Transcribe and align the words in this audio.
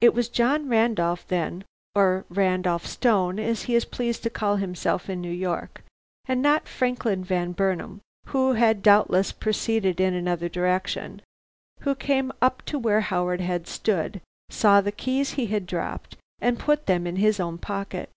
It 0.00 0.14
was 0.14 0.30
John 0.30 0.66
Randolph, 0.70 1.28
then, 1.28 1.64
or 1.94 2.24
Randolph 2.30 2.86
Stone, 2.86 3.38
as 3.38 3.64
he 3.64 3.74
is 3.74 3.84
pleased 3.84 4.22
to 4.22 4.30
call 4.30 4.56
himself 4.56 5.10
in 5.10 5.20
New 5.20 5.30
York, 5.30 5.84
and 6.24 6.40
not 6.40 6.66
Franklin 6.66 7.22
Van 7.22 7.52
Burnam 7.52 8.00
(who 8.28 8.54
had 8.54 8.82
doubtless 8.82 9.30
proceeded 9.32 10.00
in 10.00 10.14
another 10.14 10.48
direction) 10.48 11.20
who 11.80 11.94
came 11.94 12.32
up 12.40 12.62
to 12.62 12.78
where 12.78 13.02
Howard 13.02 13.42
had 13.42 13.66
stood, 13.66 14.22
saw 14.48 14.80
the 14.80 14.90
keys 14.90 15.32
he 15.32 15.44
had 15.48 15.66
dropped, 15.66 16.16
and 16.40 16.58
put 16.58 16.86
them 16.86 17.06
in 17.06 17.16
his 17.16 17.38
own 17.38 17.58
pocket. 17.58 18.08